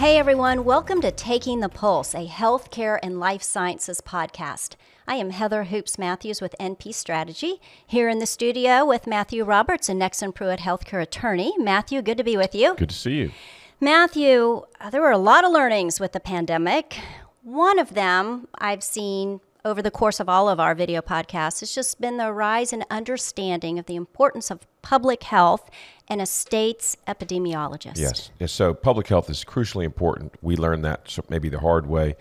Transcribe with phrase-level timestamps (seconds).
[0.00, 4.76] Hey everyone, welcome to Taking the Pulse, a healthcare and life sciences podcast.
[5.06, 9.90] I am Heather Hoopes Matthews with NP Strategy, here in the studio with Matthew Roberts,
[9.90, 11.52] a Nexsen Pruet healthcare attorney.
[11.58, 12.76] Matthew, good to be with you.
[12.76, 13.32] Good to see you.
[13.78, 16.98] Matthew, uh, there were a lot of learnings with the pandemic.
[17.42, 21.74] One of them I've seen over the course of all of our video podcasts has
[21.74, 25.68] just been the rise in understanding of the importance of public health
[26.10, 27.96] and a state's epidemiologist.
[27.96, 28.30] Yes.
[28.40, 28.52] yes.
[28.52, 30.34] So public health is crucially important.
[30.42, 32.16] We learned that maybe the hard way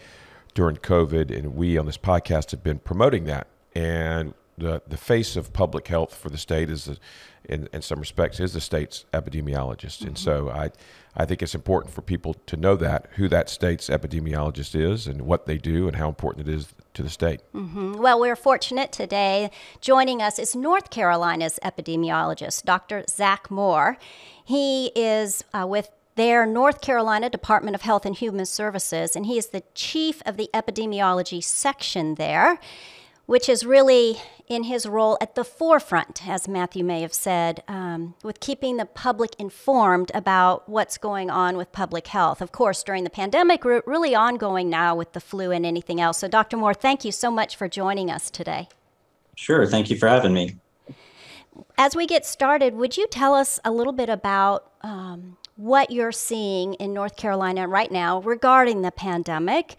[0.54, 3.48] during COVID, and we on this podcast have been promoting that.
[3.74, 7.00] And the, the face of public health for the state is,
[7.46, 10.00] in, in some respects, is the state's epidemiologist.
[10.00, 10.08] Mm-hmm.
[10.08, 10.72] And so I,
[11.16, 15.24] I think it's important for people to know that, who that state's epidemiologist is and
[15.24, 17.42] what they do and how important it is to the state.
[17.54, 17.94] Mm-hmm.
[17.94, 19.52] Well, we're fortunate today.
[19.82, 23.04] Joining us is North Carolina's epidemiologist, Dr.
[23.10, 23.98] Zach Moore.
[24.44, 29.38] He is uh, with their North Carolina Department of Health and Human Services, and he
[29.38, 32.60] is the chief of the epidemiology section there
[33.30, 38.16] which is really in his role at the forefront, as Matthew may have said, um,
[38.24, 42.42] with keeping the public informed about what's going on with public health.
[42.42, 46.18] Of course, during the pandemic, we're really ongoing now with the flu and anything else.
[46.18, 46.58] So, Dr.
[46.58, 48.68] Moore, thank you so much for joining us today.
[49.36, 49.68] Sure.
[49.68, 50.56] Thank you for having me.
[51.78, 56.12] As we get started, would you tell us a little bit about um, what you're
[56.12, 59.76] seeing in North Carolina right now regarding the pandemic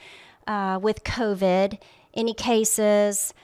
[0.47, 1.81] uh, with COVID?
[2.15, 3.35] Any cases?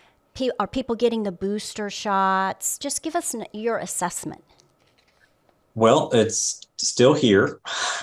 [0.59, 2.79] Are people getting the booster shots?
[2.79, 4.45] Just give us your assessment.
[5.75, 7.61] Well, it's still here.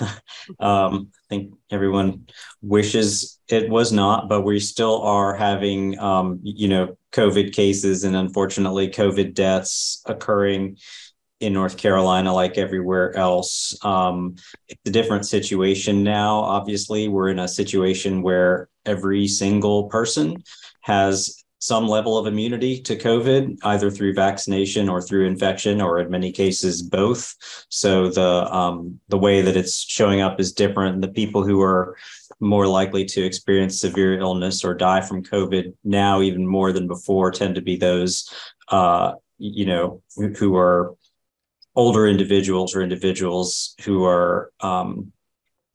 [0.60, 2.26] um, I think everyone
[2.62, 8.16] wishes it was not, but we still are having, um, you know, COVID cases and
[8.16, 10.78] unfortunately COVID deaths occurring
[11.40, 13.76] in North Carolina, like everywhere else.
[13.84, 14.36] Um,
[14.68, 16.36] it's a different situation now.
[16.38, 20.42] Obviously, we're in a situation where every single person
[20.82, 26.10] has some level of immunity to COVID, either through vaccination or through infection, or in
[26.10, 27.34] many cases both.
[27.70, 31.00] So the um, the way that it's showing up is different.
[31.00, 31.96] The people who are
[32.38, 37.30] more likely to experience severe illness or die from COVID now, even more than before,
[37.30, 38.28] tend to be those
[38.68, 40.02] uh, you know
[40.36, 40.94] who are
[41.76, 45.12] older individuals or individuals who are um,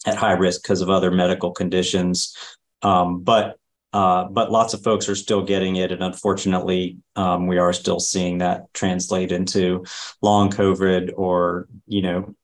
[0.05, 2.35] at high risk because of other medical conditions.
[2.81, 3.57] Um, but
[3.91, 7.99] uh, but lots of folks are still getting it, and unfortunately, um, we are still
[7.99, 9.83] seeing that translate into
[10.21, 12.35] long COVID or you know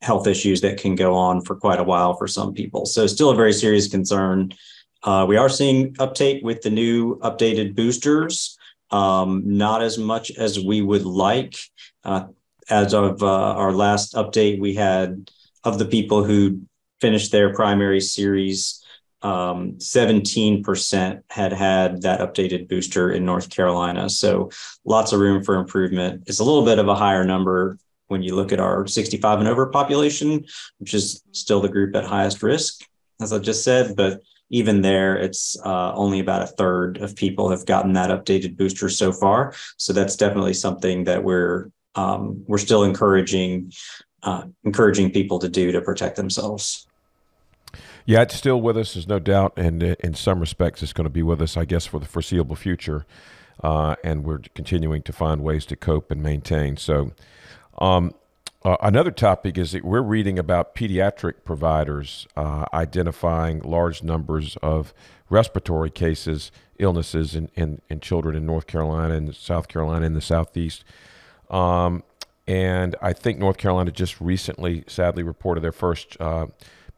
[0.00, 2.86] health issues that can go on for quite a while for some people.
[2.86, 4.52] So, still a very serious concern.
[5.02, 8.56] Uh, we are seeing uptake with the new updated boosters,
[8.90, 11.54] um, not as much as we would like.
[12.04, 12.28] Uh,
[12.70, 15.30] as of uh, our last update, we had
[15.64, 16.62] of the people who
[17.00, 18.81] finished their primary series
[19.22, 24.08] um, 17% had had that updated booster in North Carolina.
[24.10, 24.50] So
[24.84, 26.24] lots of room for improvement.
[26.26, 27.78] It's a little bit of a higher number
[28.08, 30.44] when you look at our 65 and over population,
[30.78, 32.84] which is still the group at highest risk,
[33.20, 33.96] as I just said.
[33.96, 38.56] But even there, it's uh, only about a third of people have gotten that updated
[38.56, 39.54] booster so far.
[39.78, 43.72] So that's definitely something that we're um, we're still encouraging
[44.22, 46.86] uh, encouraging people to do to protect themselves.
[48.04, 48.94] Yeah, it's still with us.
[48.94, 51.86] There's no doubt, and in some respects, it's going to be with us, I guess,
[51.86, 53.06] for the foreseeable future.
[53.62, 56.76] Uh, and we're continuing to find ways to cope and maintain.
[56.76, 57.12] So,
[57.78, 58.12] um,
[58.64, 64.94] uh, another topic is that we're reading about pediatric providers uh, identifying large numbers of
[65.28, 70.20] respiratory cases, illnesses in, in, in, children in North Carolina and South Carolina and the
[70.20, 70.84] Southeast.
[71.50, 72.04] Um,
[72.46, 76.46] and I think North Carolina just recently, sadly, reported their first uh,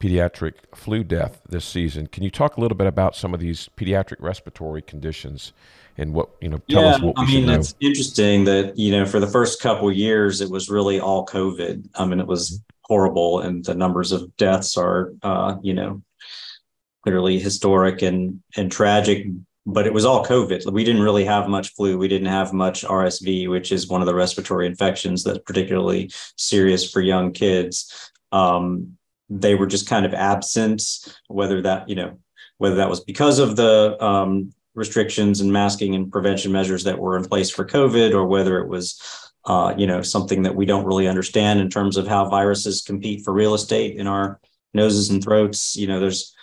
[0.01, 2.07] pediatric flu death this season.
[2.07, 5.53] Can you talk a little bit about some of these pediatric respiratory conditions
[5.97, 6.59] and what you know?
[6.69, 9.91] Tell yeah, us what I mean, it's interesting that you know for the first couple
[9.93, 11.89] years it was really all COVID.
[11.95, 16.03] I mean, it was horrible, and the numbers of deaths are uh, you know
[17.03, 19.27] clearly historic and and tragic.
[19.67, 20.71] But it was all COVID.
[20.71, 21.97] We didn't really have much flu.
[21.97, 26.91] We didn't have much RSV, which is one of the respiratory infections that's particularly serious
[26.91, 28.11] for young kids.
[28.31, 28.99] Um,
[29.31, 30.83] they were just kind of absent,
[31.29, 32.19] whether that, you know,
[32.59, 37.17] whether that was because of the um, restrictions and masking and prevention measures that were
[37.17, 39.01] in place for COVID, or whether it was,
[39.47, 43.25] uh, you know, something that we don't really understand in terms of how viruses compete
[43.25, 44.41] for real estate in our
[44.73, 45.77] noses and throats.
[45.77, 46.34] You know, there's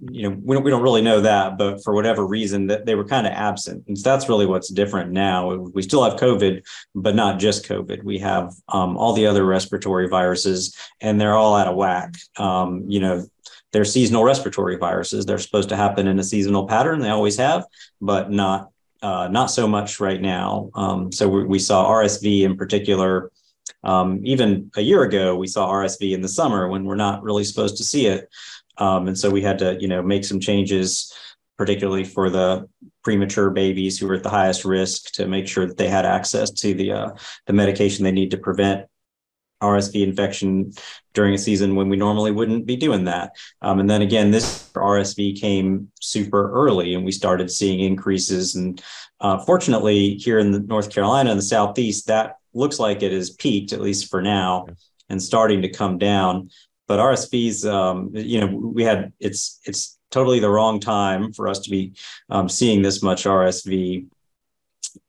[0.00, 2.94] you know we don't, we don't really know that but for whatever reason that they
[2.94, 6.62] were kind of absent and so that's really what's different now we still have covid
[6.94, 11.54] but not just covid we have um, all the other respiratory viruses and they're all
[11.54, 13.26] out of whack um, you know
[13.72, 15.24] they're seasonal respiratory viruses.
[15.24, 17.00] They're supposed to happen in a seasonal pattern.
[17.00, 17.64] They always have,
[18.00, 18.70] but not
[19.02, 20.70] uh, not so much right now.
[20.74, 23.30] Um, so we, we, saw RSV in particular.
[23.82, 27.44] Um, even a year ago, we saw RSV in the summer when we're not really
[27.44, 28.28] supposed to see it,
[28.80, 31.12] um, and so we had to, you know, make some changes,
[31.56, 32.68] particularly for the
[33.04, 36.50] premature babies who were at the highest risk, to make sure that they had access
[36.50, 37.10] to the uh,
[37.46, 38.86] the medication they need to prevent
[39.62, 40.72] RSV infection
[41.12, 43.36] during a season when we normally wouldn't be doing that.
[43.60, 48.54] Um, and then again, this RSV came super early and we started seeing increases.
[48.54, 48.82] And
[49.20, 53.30] uh, fortunately, here in the North Carolina and the Southeast, that looks like it has
[53.30, 54.66] peaked, at least for now,
[55.10, 56.50] and starting to come down.
[56.90, 61.60] But RSV's, um, you know, we had it's it's totally the wrong time for us
[61.60, 61.92] to be
[62.30, 64.08] um, seeing this much RSV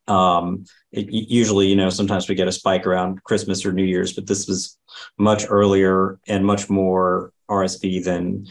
[0.07, 4.13] um, it, usually, you know, sometimes we get a spike around Christmas or New Year's,
[4.13, 4.77] but this was
[5.17, 8.45] much earlier and much more RSV than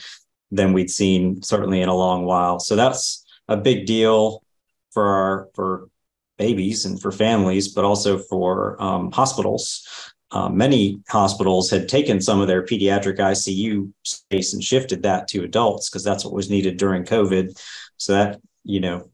[0.51, 2.59] than we'd seen certainly in a long while.
[2.59, 4.43] So that's a big deal
[4.91, 5.89] for our for
[6.37, 9.87] babies and for families, but also for um, hospitals.
[10.33, 15.43] Uh, many hospitals had taken some of their pediatric ICU space and shifted that to
[15.43, 17.61] adults because that's what was needed during COVID.
[17.97, 19.11] So that you know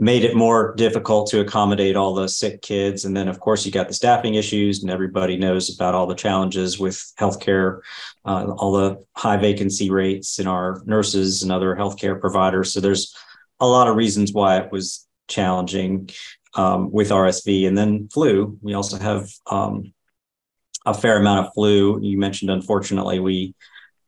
[0.00, 3.04] made it more difficult to accommodate all the sick kids.
[3.04, 6.14] And then, of course, you got the staffing issues, and everybody knows about all the
[6.14, 7.80] challenges with healthcare,
[8.24, 12.72] uh, all the high vacancy rates in our nurses and other healthcare providers.
[12.72, 13.14] So there's
[13.60, 16.08] a lot of reasons why it was challenging
[16.54, 17.66] um, with RSV.
[17.66, 19.92] And then flu, we also have um,
[20.86, 22.00] a fair amount of flu.
[22.00, 23.54] You mentioned, unfortunately, we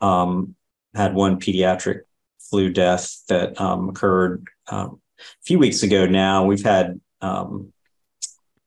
[0.01, 0.55] um,
[0.95, 2.01] had one pediatric
[2.39, 7.73] flu death that um, occurred um, a few weeks ago now, we've had um,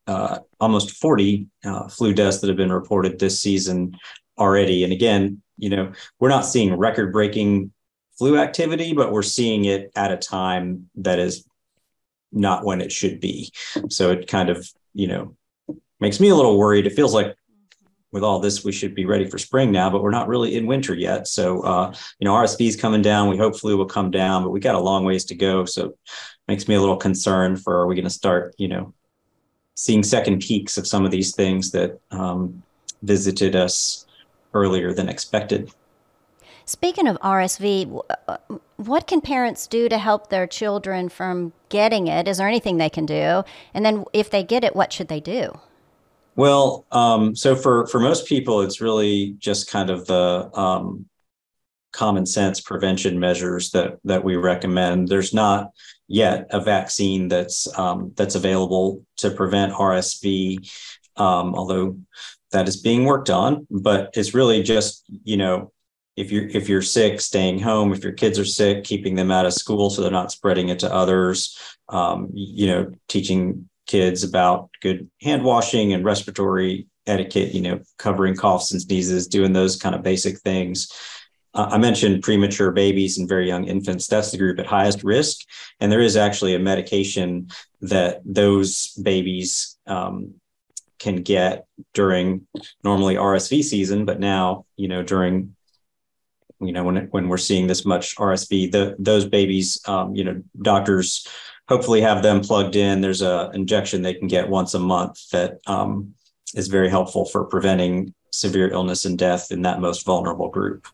[0.07, 3.97] uh, almost 40 uh, flu deaths that have been reported this season
[4.37, 4.83] already.
[4.83, 7.71] And again, you know, we're not seeing record breaking
[8.17, 11.45] flu activity, but we're seeing it at a time that is
[12.35, 13.51] not when it should be.
[13.89, 15.35] So it kind of, you know,
[15.99, 16.85] makes me a little worried.
[16.85, 17.35] It feels like
[18.11, 20.67] with all this, we should be ready for spring now, but we're not really in
[20.67, 21.27] winter yet.
[21.27, 23.29] So, uh, you know, RSV is coming down.
[23.29, 25.65] We hopefully will come down, but we got a long ways to go.
[25.65, 25.97] So
[26.47, 28.93] makes me a little concerned for are we going to start, you know,
[29.75, 32.63] seeing second peaks of some of these things that um,
[33.01, 34.05] visited us
[34.53, 35.71] earlier than expected.
[36.65, 38.01] Speaking of RSV,
[38.77, 42.27] what can parents do to help their children from getting it?
[42.27, 43.43] Is there anything they can do?
[43.73, 45.57] And then if they get it, what should they do?
[46.35, 51.05] Well, um, so for for most people, it's really just kind of the um,
[51.93, 55.07] common sense prevention measures that that we recommend.
[55.07, 55.71] There's not
[56.07, 60.69] yet a vaccine that's um, that's available to prevent RSV,
[61.15, 61.97] um, although
[62.51, 63.65] that is being worked on.
[63.71, 65.71] But it's really just you know
[66.15, 67.93] if you're if you're sick, staying home.
[67.93, 70.79] If your kids are sick, keeping them out of school so they're not spreading it
[70.79, 71.57] to others.
[71.89, 77.53] Um, you know, teaching kids about good hand washing and respiratory etiquette.
[77.53, 80.89] You know, covering coughs and sneezes, doing those kind of basic things
[81.55, 84.07] uh, I mentioned premature babies and very young infants.
[84.07, 85.39] That's the group at highest risk.
[85.79, 87.49] And there is actually a medication
[87.81, 90.35] that those babies um,
[90.99, 92.45] can get during
[92.83, 95.55] normally RSV season, but now, you know, during
[96.67, 100.41] you know when when we're seeing this much RSV, the, those babies, um, you know,
[100.61, 101.27] doctors
[101.67, 103.01] hopefully have them plugged in.
[103.01, 106.13] There's a injection they can get once a month that um,
[106.53, 110.87] is very helpful for preventing severe illness and death in that most vulnerable group.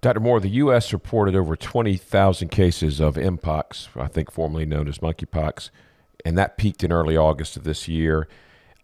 [0.00, 0.20] Dr.
[0.20, 0.92] Moore, the U.S.
[0.94, 5.68] reported over 20,000 cases of Mpox, I think formerly known as monkeypox,
[6.24, 8.26] and that peaked in early August of this year.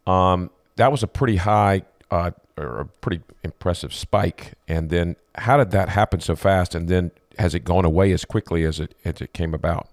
[0.07, 4.55] Um, that was a pretty high uh, or a pretty impressive spike.
[4.69, 6.75] And then how did that happen so fast?
[6.75, 9.89] And then has it gone away as quickly as it, as it came about?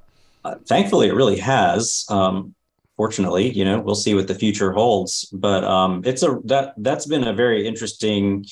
[0.45, 2.05] Uh, thankfully, it really has.
[2.09, 2.53] Um,
[2.97, 5.25] fortunately, you know, we'll see what the future holds.
[5.31, 8.45] But um, it's a that that's been a very interesting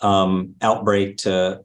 [0.00, 1.64] um, outbreak to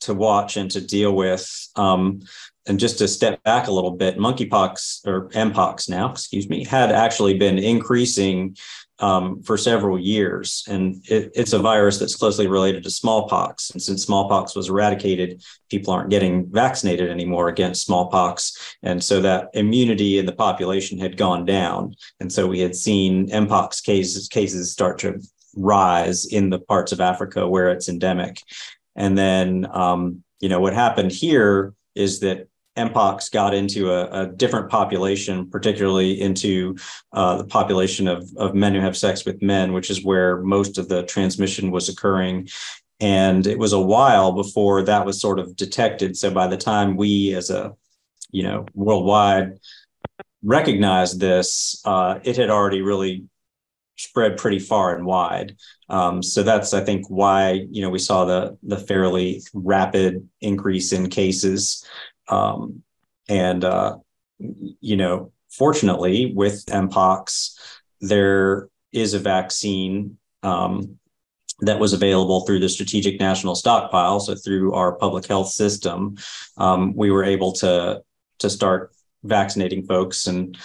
[0.00, 1.68] to watch and to deal with.
[1.76, 2.20] Um,
[2.68, 6.92] and just to step back a little bit, monkeypox or mpox now, excuse me, had
[6.92, 8.56] actually been increasing
[9.00, 10.64] um, for several years.
[10.68, 13.70] And it, it's a virus that's closely related to smallpox.
[13.70, 18.76] And since smallpox was eradicated, people aren't getting vaccinated anymore against smallpox.
[18.82, 21.94] And so that immunity in the population had gone down.
[22.20, 25.20] And so we had seen mpox cases, cases start to
[25.54, 28.42] rise in the parts of Africa where it's endemic.
[28.96, 32.47] And then, um, you know, what happened here is that
[32.78, 36.76] Mpox got into a, a different population, particularly into
[37.12, 40.78] uh, the population of, of men who have sex with men, which is where most
[40.78, 42.48] of the transmission was occurring.
[43.00, 46.16] and it was a while before that was sort of detected.
[46.16, 47.74] So by the time we, as a
[48.30, 49.58] you know worldwide,
[50.42, 53.24] recognized this, uh, it had already really
[53.96, 55.56] spread pretty far and wide.
[55.88, 60.92] Um, so that's I think why you know we saw the the fairly rapid increase
[60.92, 61.84] in cases,
[62.28, 62.82] um,
[63.28, 63.96] and uh,
[64.38, 67.58] you know fortunately with mpox
[68.00, 70.98] there is a vaccine um,
[71.60, 76.16] that was available through the strategic national stockpile so through our public health system.
[76.56, 78.02] Um, we were able to
[78.38, 78.92] to start
[79.24, 80.56] vaccinating folks and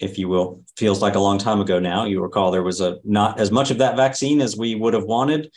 [0.00, 2.98] if you will feels like a long time ago now you recall there was a
[3.04, 5.50] not as much of that vaccine as we would have wanted.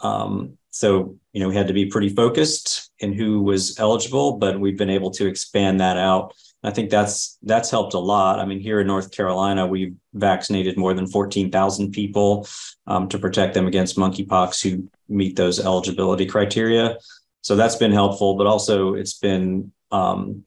[0.00, 4.60] Um, so you know we had to be pretty focused in who was eligible but
[4.60, 8.40] we've been able to expand that out I think that's that's helped a lot.
[8.40, 12.48] I mean, here in North Carolina, we've vaccinated more than 14,000 people
[12.88, 16.96] um, to protect them against monkeypox who meet those eligibility criteria.
[17.42, 20.44] So that's been helpful, but also it's been um,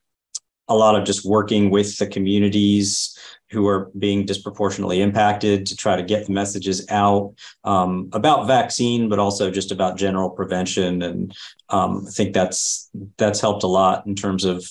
[0.70, 3.18] a lot of just working with the communities
[3.50, 7.34] who are being disproportionately impacted to try to get the messages out
[7.64, 11.02] um, about vaccine, but also just about general prevention.
[11.02, 11.36] And
[11.70, 14.70] um, I think that's that's helped a lot in terms of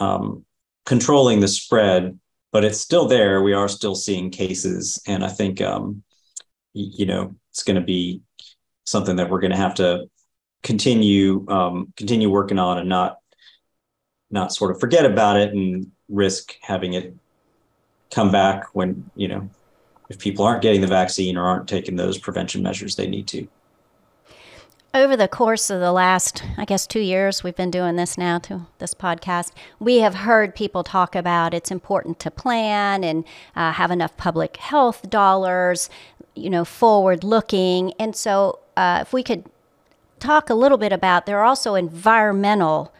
[0.00, 0.44] um,
[0.84, 2.18] controlling the spread,
[2.50, 3.42] but it's still there.
[3.42, 6.02] We are still seeing cases, and I think um,
[6.74, 8.22] you know it's going to be
[8.84, 10.06] something that we're going to have to
[10.64, 13.18] continue um, continue working on and not
[14.30, 17.14] not sort of forget about it and risk having it
[18.10, 19.48] come back when you know
[20.08, 23.46] if people aren't getting the vaccine or aren't taking those prevention measures they need to
[24.94, 28.38] over the course of the last, I guess, two years, we've been doing this now
[28.40, 29.52] to this podcast.
[29.78, 34.56] We have heard people talk about it's important to plan and uh, have enough public
[34.56, 35.90] health dollars,
[36.34, 37.92] you know, forward looking.
[37.98, 39.44] And so, uh, if we could
[40.20, 42.92] talk a little bit about there are also environmental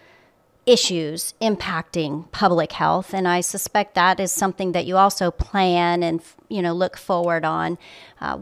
[0.68, 6.20] issues impacting public health and i suspect that is something that you also plan and
[6.48, 7.78] you know look forward on
[8.20, 8.38] uh,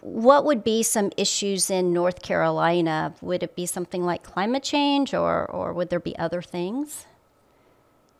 [0.00, 3.14] what would be some issues in North Carolina?
[3.20, 7.06] Would it be something like climate change, or or would there be other things?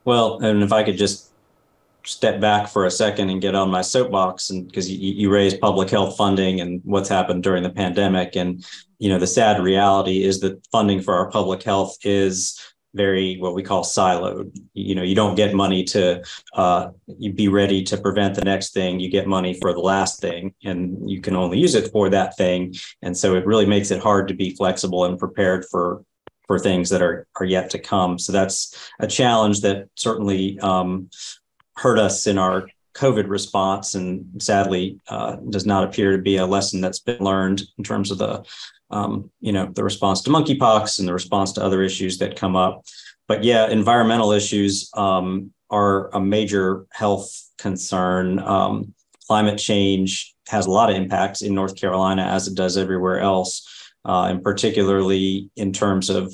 [0.04, 1.30] Well, and if I could just
[2.04, 5.58] step back for a second and get on my soapbox, and because you, you raised
[5.60, 8.64] public health funding and what's happened during the pandemic, and
[8.98, 12.60] you know the sad reality is that funding for our public health is
[12.94, 14.56] very what we call siloed.
[14.72, 16.22] You know, you don't get money to
[16.54, 19.00] uh, you be ready to prevent the next thing.
[19.00, 22.36] You get money for the last thing, and you can only use it for that
[22.36, 22.74] thing.
[23.02, 26.04] And so it really makes it hard to be flexible and prepared for
[26.46, 28.18] for things that are are yet to come.
[28.18, 31.10] So that's a challenge that certainly um,
[31.76, 36.46] hurt us in our COVID response, and sadly uh, does not appear to be a
[36.46, 38.44] lesson that's been learned in terms of the
[38.94, 42.54] um, you know, the response to monkeypox and the response to other issues that come
[42.54, 42.84] up.
[43.26, 48.38] But yeah, environmental issues um, are a major health concern.
[48.38, 48.94] Um,
[49.26, 53.66] climate change has a lot of impacts in North Carolina, as it does everywhere else,
[54.04, 56.32] uh, and particularly in terms of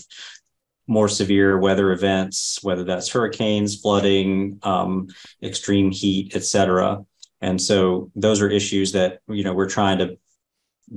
[0.86, 5.06] more severe weather events, whether that's hurricanes, flooding, um,
[5.42, 6.98] extreme heat, et cetera.
[7.40, 10.18] And so those are issues that you know we're trying to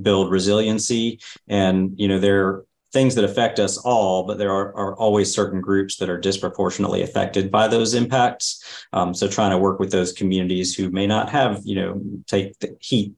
[0.02, 1.20] build resiliency.
[1.48, 5.34] And, you know, there are things that affect us all, but there are, are always
[5.34, 8.86] certain groups that are disproportionately affected by those impacts.
[8.92, 12.56] Um, so trying to work with those communities who may not have, you know, take
[12.60, 13.12] the heat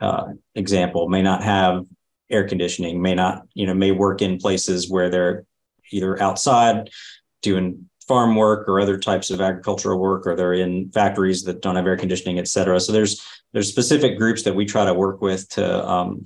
[0.00, 1.84] uh, example, may not have
[2.30, 5.44] air conditioning, may not, you know, may work in places where they're
[5.92, 6.90] either outside
[7.42, 11.76] doing farm work or other types of agricultural work, or they're in factories that don't
[11.76, 12.80] have air conditioning, et cetera.
[12.80, 13.22] So there's
[13.52, 16.24] there's specific groups that we try to work with to um,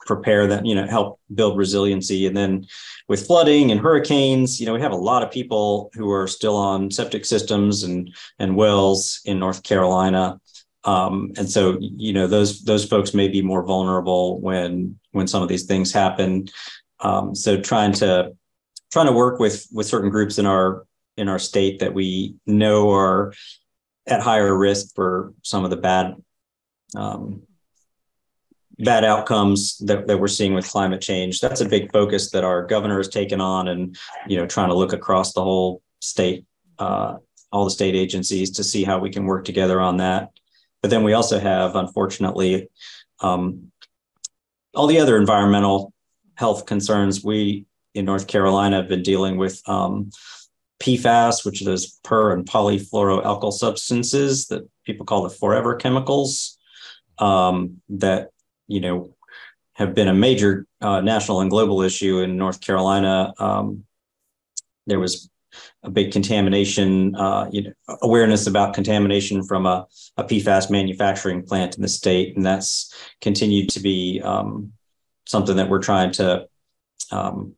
[0.00, 2.26] prepare that you know help build resiliency.
[2.26, 2.66] And then
[3.08, 6.56] with flooding and hurricanes you know we have a lot of people who are still
[6.56, 10.40] on septic systems and and wells in north carolina.
[10.84, 15.42] Um, and so you know those those folks may be more vulnerable when when some
[15.42, 16.48] of these things happen.
[17.00, 18.32] Um, so trying to
[18.90, 22.92] trying to work with with certain groups in our in our state that we know
[22.92, 23.32] are
[24.06, 26.14] at higher risk for some of the bad
[26.96, 27.42] um,
[28.78, 31.40] bad outcomes that, that we're seeing with climate change.
[31.40, 34.74] That's a big focus that our governor has taken on, and you know, trying to
[34.74, 36.46] look across the whole state,
[36.78, 37.16] uh,
[37.50, 40.30] all the state agencies to see how we can work together on that.
[40.80, 42.68] But then we also have, unfortunately,
[43.20, 43.72] um,
[44.74, 45.92] all the other environmental
[46.36, 47.24] health concerns.
[47.24, 47.66] We
[47.98, 50.10] in North Carolina have been dealing with um,
[50.80, 56.58] PFAS, which are those per and polyfluoroalkyl substances that people call the forever chemicals
[57.18, 58.30] um, that,
[58.68, 59.14] you know,
[59.74, 63.32] have been a major uh, national and global issue in North Carolina.
[63.38, 63.84] Um,
[64.86, 65.28] there was
[65.82, 69.86] a big contamination, uh, you know, awareness about contamination from a,
[70.16, 74.72] a, PFAS manufacturing plant in the state, and that's continued to be um,
[75.26, 76.46] something that we're trying to
[77.10, 77.54] um,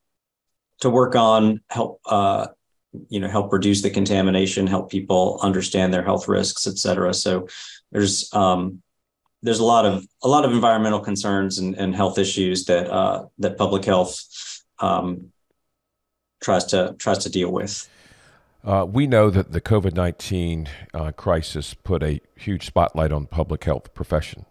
[0.80, 2.48] to work on, help uh,
[3.08, 7.14] you know, help reduce the contamination, help people understand their health risks, et cetera.
[7.14, 7.46] So
[7.92, 8.82] there's um,
[9.42, 13.26] there's a lot of a lot of environmental concerns and, and health issues that uh,
[13.38, 14.24] that public health
[14.80, 15.32] um,
[16.42, 17.88] tries to tries to deal with.
[18.62, 23.28] Uh, we know that the COVID 19 uh, crisis put a huge spotlight on the
[23.28, 24.44] public health profession.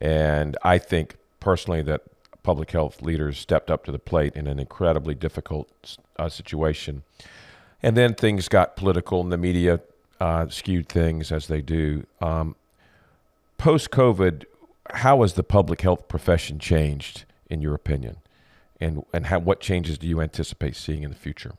[0.00, 2.02] And I think personally that
[2.42, 7.02] public health leaders stepped up to the plate in an incredibly difficult uh, situation.
[7.82, 9.80] And then things got political, and the media
[10.20, 12.06] uh, skewed things as they do.
[12.20, 12.54] Um,
[13.58, 14.44] Post COVID,
[14.90, 18.16] how has the public health profession changed, in your opinion?
[18.80, 21.54] And, and how, what changes do you anticipate seeing in the future?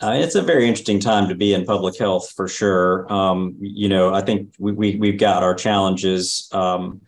[0.00, 3.10] Uh, it's a very interesting time to be in public health for sure.
[3.12, 6.50] Um, you know, I think we, we we've got our challenges.
[6.52, 7.00] Um,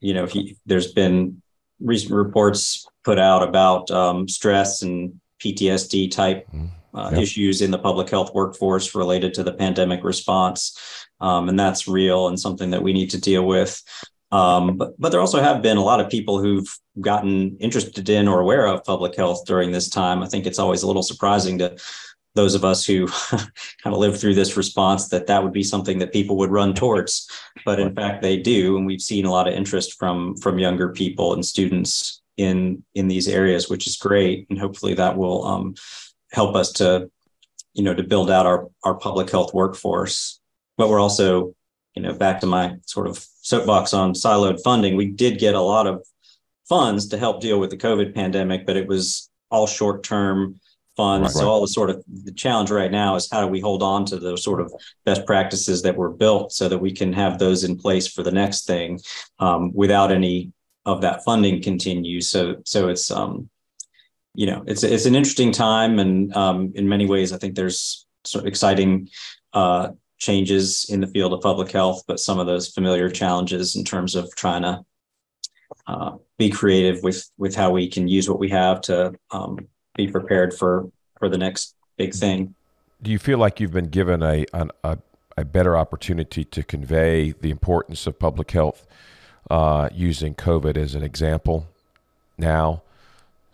[0.00, 1.41] you know, he, there's been
[1.82, 6.96] recent reports put out about um, stress and PTSD type mm-hmm.
[6.96, 7.20] uh, yep.
[7.20, 12.28] issues in the public health workforce related to the pandemic response, um, and that's real
[12.28, 13.82] and something that we need to deal with.
[14.30, 16.68] Um, but, but there also have been a lot of people who've
[17.00, 20.22] gotten interested in or aware of public health during this time.
[20.22, 21.76] I think it's always a little surprising to
[22.34, 23.50] those of us who kind
[23.86, 27.28] of lived through this response that that would be something that people would run towards.
[27.64, 30.90] But in fact they do and we've seen a lot of interest from from younger
[30.90, 34.46] people and students in in these areas which is great.
[34.48, 35.74] And hopefully that will um,
[36.32, 37.10] help us to
[37.74, 40.40] you know to build out our our public health workforce.
[40.78, 41.54] But we're also
[41.94, 45.60] you know back to my sort of soapbox on siloed funding we did get a
[45.60, 46.06] lot of
[46.68, 50.58] funds to help deal with the covid pandemic but it was all short term
[50.96, 51.34] funds.
[51.34, 53.82] Right, so all the sort of the challenge right now is how do we hold
[53.82, 54.72] on to those sort of
[55.04, 58.32] best practices that were built so that we can have those in place for the
[58.32, 59.00] next thing
[59.38, 60.52] um, without any
[60.84, 62.20] of that funding continue.
[62.20, 63.48] So so it's um
[64.34, 68.06] you know it's it's an interesting time and um, in many ways I think there's
[68.24, 69.08] sort of exciting
[69.52, 73.84] uh, changes in the field of public health, but some of those familiar challenges in
[73.84, 74.84] terms of trying to
[75.86, 79.58] uh, be creative with with how we can use what we have to um,
[79.94, 82.54] be prepared for for the next big thing.
[83.00, 84.98] Do you feel like you've been given a an, a,
[85.36, 88.86] a better opportunity to convey the importance of public health
[89.50, 91.66] uh, using COVID as an example
[92.38, 92.82] now?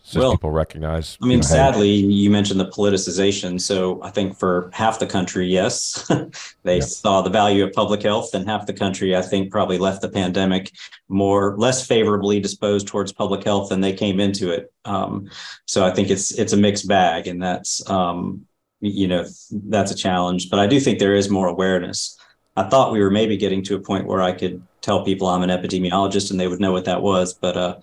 [0.09, 1.19] So well, people recognize.
[1.21, 2.07] I mean, you know, sadly, hey.
[2.07, 3.61] you mentioned the politicization.
[3.61, 6.11] So I think for half the country, yes,
[6.63, 6.83] they yeah.
[6.83, 10.09] saw the value of public health, and half the country, I think, probably left the
[10.09, 10.73] pandemic
[11.09, 14.73] more less favorably disposed towards public health than they came into it.
[14.87, 15.29] Um,
[15.67, 18.47] so I think it's it's a mixed bag, and that's um,
[18.81, 19.27] you know
[19.67, 20.49] that's a challenge.
[20.49, 22.19] But I do think there is more awareness.
[22.57, 25.43] I thought we were maybe getting to a point where I could tell people I'm
[25.43, 27.77] an epidemiologist and they would know what that was, but uh,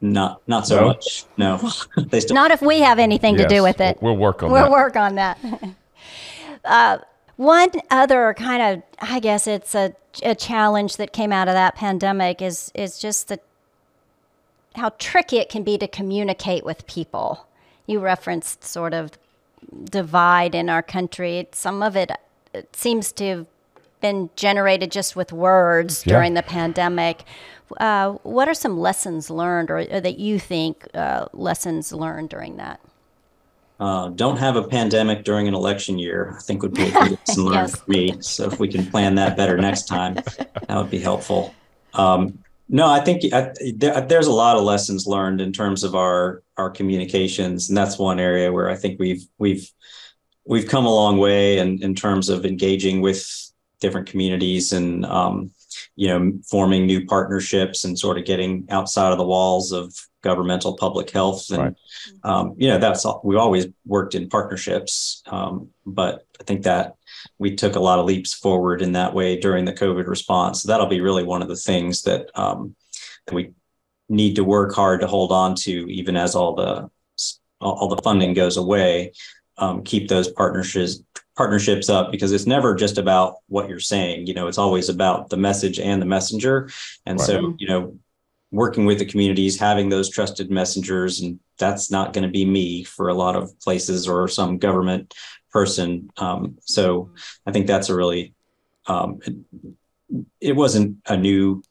[0.00, 0.86] not not so no?
[0.88, 1.24] much.
[1.36, 2.34] No, they still.
[2.34, 3.98] Not if we have anything yes, to do with it.
[4.00, 4.70] We'll work on we'll that.
[4.70, 5.38] We'll work on that.
[6.64, 6.98] uh,
[7.36, 11.74] one other kind of, I guess it's a, a challenge that came out of that
[11.74, 13.40] pandemic is is just the
[14.76, 17.46] how tricky it can be to communicate with people.
[17.86, 19.12] You referenced sort of
[19.84, 21.48] divide in our country.
[21.52, 22.10] Some of it,
[22.54, 23.46] it seems to have
[24.00, 26.14] been generated just with words yeah.
[26.14, 27.24] during the pandemic.
[27.78, 32.56] Uh, what are some lessons learned, or, or that you think uh, lessons learned during
[32.56, 32.80] that?
[33.78, 36.34] Uh, don't have a pandemic during an election year.
[36.36, 37.80] I think would be a good lesson learned yes.
[37.80, 38.14] for me.
[38.20, 41.54] So if we can plan that better next time, that would be helpful.
[41.94, 45.94] Um, no, I think I, there, there's a lot of lessons learned in terms of
[45.94, 49.68] our our communications, and that's one area where I think we've we've
[50.44, 53.26] we've come a long way in, in terms of engaging with
[53.80, 55.50] different communities and um,
[55.96, 60.76] you know, forming new partnerships and sort of getting outside of the walls of governmental
[60.76, 61.50] public health.
[61.50, 61.74] And, right.
[62.24, 65.22] um, you know, that's all, we've always worked in partnerships.
[65.26, 66.96] Um, but I think that
[67.38, 70.62] we took a lot of leaps forward in that way during the COVID response.
[70.62, 72.74] So that'll be really one of the things that, um,
[73.26, 73.52] that we
[74.08, 76.90] need to work hard to hold on to, even as all the,
[77.60, 79.12] all the funding goes away.
[79.56, 81.02] Um, keep those partnerships
[81.40, 85.30] partnerships up because it's never just about what you're saying you know it's always about
[85.30, 86.68] the message and the messenger
[87.06, 87.26] and right.
[87.26, 87.98] so you know
[88.50, 92.84] working with the communities having those trusted messengers and that's not going to be me
[92.84, 95.14] for a lot of places or some government
[95.50, 97.08] person um, so
[97.46, 98.34] i think that's a really
[98.86, 99.34] um, it,
[100.42, 101.62] it, wasn't a new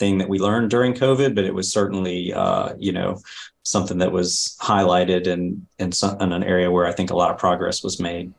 [0.00, 3.20] thing that we learned during COVID, but it was certainly, uh, you know,
[3.62, 7.30] something that was highlighted and in, in, in an area where I think a lot
[7.30, 8.32] of progress was made.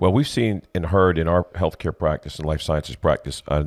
[0.00, 3.64] Well, we've seen and heard in our healthcare practice and life sciences practice uh,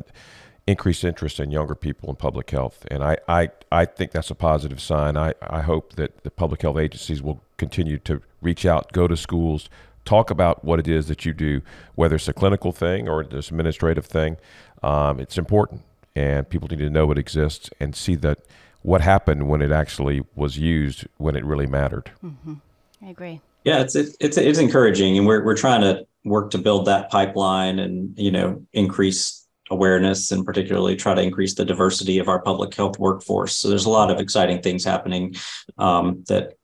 [0.66, 4.34] increased interest in younger people in public health, and I, I, I think that's a
[4.34, 5.16] positive sign.
[5.16, 9.16] I, I hope that the public health agencies will continue to reach out, go to
[9.16, 9.68] schools,
[10.04, 11.62] talk about what it is that you do,
[11.94, 14.36] whether it's a clinical thing or this administrative thing.
[14.82, 15.82] Um, it's important,
[16.16, 18.40] and people need to know it exists and see that
[18.82, 22.10] what happened when it actually was used when it really mattered.
[22.24, 22.54] Mm-hmm.
[23.02, 23.40] I agree.
[23.62, 27.10] Yeah, it's it, it's it's encouraging, and we're we're trying to work to build that
[27.10, 32.40] pipeline and you know increase awareness and particularly try to increase the diversity of our
[32.42, 33.56] public health workforce.
[33.56, 35.34] So there's a lot of exciting things happening
[35.78, 36.54] um, that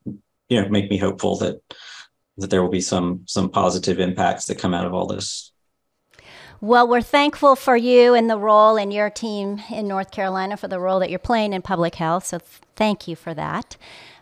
[0.48, 1.60] you know make me hopeful that
[2.38, 5.52] that there will be some some positive impacts that come out of all this.
[6.62, 10.68] Well, we're thankful for you and the role in your team in North Carolina for
[10.68, 12.26] the role that you're playing in public health.
[12.26, 12.38] So
[12.76, 13.78] thank you for that.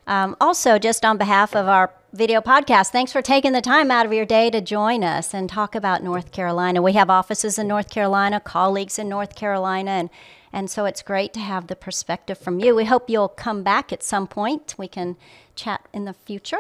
[0.06, 4.06] Um, also, just on behalf of our video podcast, thanks for taking the time out
[4.06, 6.80] of your day to join us and talk about North Carolina.
[6.80, 10.10] We have offices in North Carolina, colleagues in North Carolina, and
[10.50, 12.74] and so it's great to have the perspective from you.
[12.74, 14.74] We hope you'll come back at some point.
[14.78, 15.16] We can
[15.54, 16.56] chat in the future.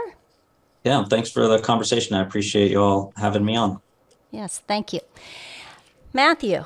[0.84, 2.14] Yeah, thanks for the conversation.
[2.14, 3.80] I appreciate you all having me on.
[4.30, 5.00] Yes, thank you.
[6.12, 6.64] Matthew,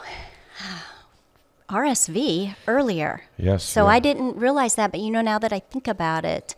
[1.69, 3.23] RSV earlier.
[3.39, 3.63] Yes.
[3.63, 3.91] So yeah.
[3.91, 6.57] I didn't realize that, but you know, now that I think about it,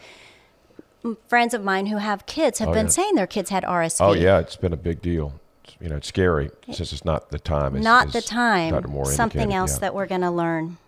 [1.28, 2.90] friends of mine who have kids have oh, been yeah.
[2.90, 4.00] saying their kids had RSV.
[4.00, 5.32] Oh yeah, it's been a big deal.
[5.80, 7.76] You know, it's scary since it's not the time.
[7.76, 9.04] It's, not the time.
[9.06, 9.78] Something else yeah.
[9.80, 10.78] that we're going to learn.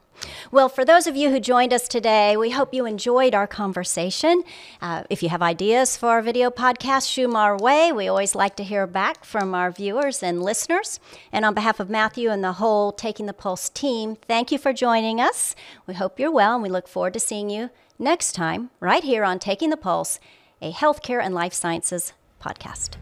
[0.51, 4.43] Well, for those of you who joined us today, we hope you enjoyed our conversation.
[4.81, 7.93] Uh, if you have ideas for our video podcast, shoot them our way.
[7.93, 11.01] We always like to hear back from our viewers and listeners.
[11.33, 14.73] And on behalf of Matthew and the whole Taking the Pulse team, thank you for
[14.73, 15.55] joining us.
[15.87, 19.25] We hope you're well, and we look forward to seeing you next time right here
[19.25, 20.19] on Taking the Pulse,
[20.61, 22.97] a healthcare and life sciences podcast.